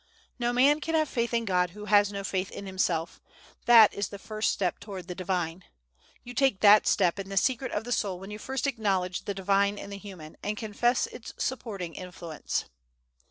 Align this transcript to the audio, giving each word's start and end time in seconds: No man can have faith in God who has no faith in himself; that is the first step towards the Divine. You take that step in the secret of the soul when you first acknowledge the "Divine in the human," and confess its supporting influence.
No 0.39 0.51
man 0.51 0.81
can 0.81 0.95
have 0.95 1.07
faith 1.07 1.31
in 1.31 1.45
God 1.45 1.69
who 1.77 1.85
has 1.85 2.11
no 2.11 2.23
faith 2.23 2.49
in 2.49 2.65
himself; 2.65 3.21
that 3.65 3.93
is 3.93 4.07
the 4.07 4.17
first 4.17 4.51
step 4.51 4.79
towards 4.79 5.05
the 5.05 5.13
Divine. 5.13 5.63
You 6.23 6.33
take 6.33 6.59
that 6.61 6.87
step 6.87 7.19
in 7.19 7.29
the 7.29 7.37
secret 7.37 7.71
of 7.71 7.83
the 7.83 7.91
soul 7.91 8.19
when 8.19 8.31
you 8.31 8.39
first 8.39 8.65
acknowledge 8.65 9.25
the 9.25 9.35
"Divine 9.35 9.77
in 9.77 9.91
the 9.91 9.99
human," 9.99 10.37
and 10.41 10.57
confess 10.57 11.05
its 11.05 11.35
supporting 11.37 11.93
influence. 11.93 12.65